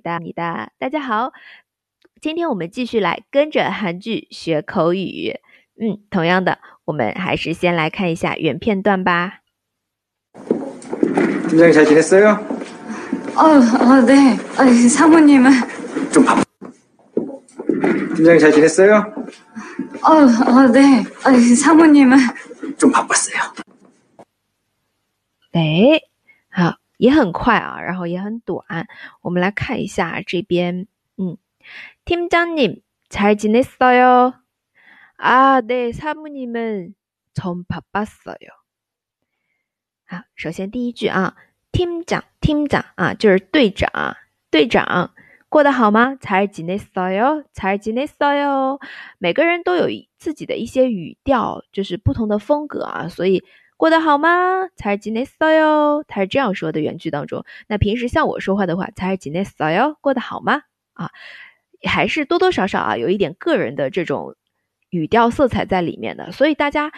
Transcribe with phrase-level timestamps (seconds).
[0.00, 0.71] 的你的。
[0.77, 1.33] 大家好，
[2.21, 5.39] 今天我们继续来跟着韩剧学口语。
[5.79, 9.41] 嗯，同样的，我们还是先来看一下原片段吧。
[11.49, 12.37] 팀장님 잘 지냈어요?
[13.35, 14.37] 어, 어, 네.
[14.55, 15.51] 아, 사모님은
[16.11, 16.41] 좀 바.
[18.15, 19.13] 팀장님 잘 지냈어요?
[20.03, 21.03] 어, 어, 네.
[21.23, 22.17] 아, 사모님은
[22.77, 23.53] 좀 바빴어요.
[25.53, 25.99] 哎，
[26.51, 28.88] 好， 也很快啊，然后也很短。
[29.20, 30.86] 我们来看一下这边，
[31.16, 31.36] 嗯，
[32.04, 34.34] 팀장님잘지냈어요？
[35.16, 38.50] 啊，네사모님은좀바빴어요。
[40.06, 41.36] 好，首先第一句啊，
[41.72, 44.16] 팀장팀장啊，就是队长，
[44.50, 45.14] 队长
[45.48, 46.16] 过得好吗？
[46.20, 47.44] 잘지냈어요？
[47.54, 48.80] 잘지냈어요？
[49.18, 49.88] 每个人都有
[50.18, 53.44] 自己的一些语调，就是不同的风格啊，所以。
[53.80, 54.68] 过得好吗？
[54.74, 57.44] 잘지냈어 요， 他是这样说的原句当中。
[57.68, 60.62] 那平时像我说话的话，잘지냈어 요， 过得好吗？
[60.94, 61.10] 啊，
[61.86, 64.34] 还是多多少少啊，有一点个人的这种
[64.88, 66.32] 语调色彩在里面的。
[66.32, 66.90] 所以大家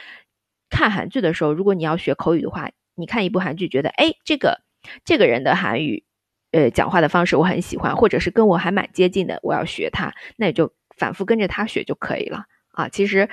[0.70, 4.60] 看韩剧的时候，如果你要学口语的话，你看一部韩剧，觉得哎，这个
[5.04, 6.04] 这个人的韩语，
[6.52, 12.88] 呃，讲话的方式我很喜欢，或者是跟我还蛮接近的，我要学他，那你就反复跟着他学就可以了啊。
[12.88, 13.28] 其实。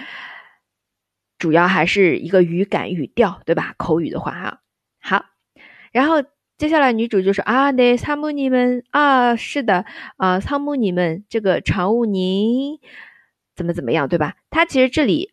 [1.41, 3.75] 主要还是一个语感、语调，对吧？
[3.79, 4.61] 口语的话，哈，
[5.01, 5.25] 好。
[5.91, 6.23] 然后
[6.59, 9.87] 接下来女主就说啊，对，参谋你们啊，是的
[10.19, 12.79] 啊，参谋你们这个常务您
[13.57, 14.37] 怎么怎么样，对吧？
[14.51, 15.33] 她其实这里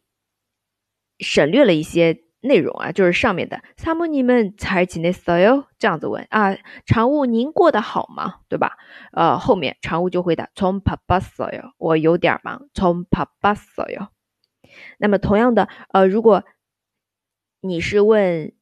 [1.20, 8.36] 省略了一些内容啊，就是上面的参谋你们才进的所有这样子问啊，常务您过得好吗？
[8.48, 8.78] 对吧？
[9.12, 14.08] 呃，后面常务就回答从爸爸所有，我有点忙，从爸爸所有。
[14.98, 16.45] 那么同样的，呃，如果
[17.61, 18.53] 你是问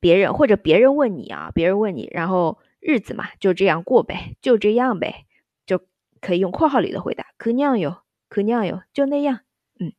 [0.00, 5.26] 别人，或者别人问你啊，别人问你，然后日子嘛就这样过呗，就这样呗，
[5.66, 5.86] 就
[6.20, 9.40] 可以用括号里的回答，可那样哟，可那样哟，就那样，
[9.80, 9.92] 嗯，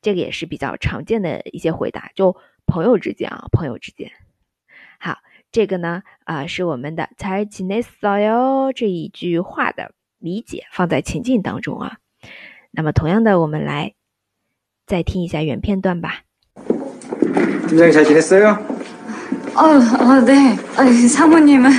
[0.00, 2.36] 这个也是比较常见的一些回答，就
[2.66, 4.12] 朋友之间啊，朋友之间。
[4.98, 5.18] 好，
[5.50, 11.98] 这个呢，啊，是我们的才지냈어 요这一句话的理解，放在情境当中啊。
[12.70, 13.94] 那么同样的，我们来。
[14.86, 16.24] 再听一下原片段吧。
[17.68, 18.50] 팀장님 잘 지냈어요?
[19.56, 20.56] 어, 어, 네.
[20.76, 21.70] 아, 사모님은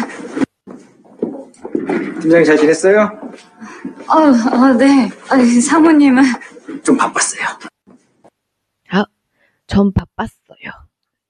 [2.21, 3.01] 팀장님 잘 지냈어요?
[4.07, 5.09] 어, 어, 네.
[5.29, 6.23] 아, 사모님은
[6.83, 7.45] 좀 바빴어요.
[8.87, 9.05] 好，
[9.67, 10.71] 从바빴어요。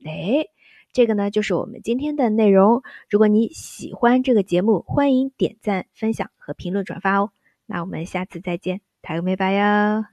[0.05, 0.47] 哎，
[0.93, 2.83] 这个呢就是我们今天的内容。
[3.09, 7.31] 如果你喜欢这个节目，欢迎点赞、分享和评论转发哦。
[7.65, 10.05] 那我们下次再见，다음에봐요。